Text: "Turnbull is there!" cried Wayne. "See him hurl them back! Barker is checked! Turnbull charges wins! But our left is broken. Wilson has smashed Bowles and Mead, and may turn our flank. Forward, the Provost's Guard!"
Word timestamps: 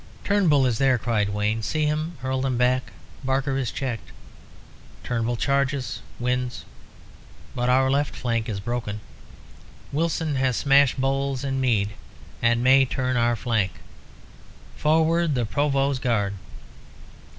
"Turnbull 0.23 0.65
is 0.65 0.79
there!" 0.79 0.97
cried 0.97 1.29
Wayne. 1.29 1.61
"See 1.61 1.85
him 1.85 2.17
hurl 2.23 2.41
them 2.41 2.57
back! 2.57 2.91
Barker 3.23 3.55
is 3.55 3.69
checked! 3.69 4.11
Turnbull 5.03 5.35
charges 5.37 6.01
wins! 6.19 6.65
But 7.53 7.69
our 7.69 7.91
left 7.91 8.15
is 8.25 8.59
broken. 8.59 8.99
Wilson 9.91 10.37
has 10.37 10.57
smashed 10.57 10.99
Bowles 10.99 11.43
and 11.43 11.61
Mead, 11.61 11.91
and 12.41 12.63
may 12.63 12.83
turn 12.83 13.15
our 13.15 13.35
flank. 13.35 13.73
Forward, 14.75 15.35
the 15.35 15.45
Provost's 15.45 15.99
Guard!" 16.03 16.33